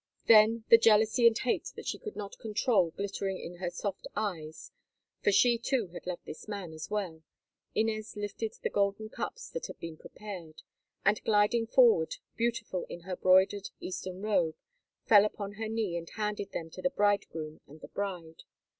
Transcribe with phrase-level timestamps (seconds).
[0.25, 4.71] Then, the jealousy and hate that she could not control glittering in her soft eyes,
[5.23, 7.21] for she too had loved this man, and well,
[7.75, 10.63] Inez lifted the golden cups that had been prepared,
[11.05, 14.55] and, gliding forward, beautiful in her broidered, Eastern robe,
[15.05, 18.41] fell upon her knee and held them to the bridegroom and the bride.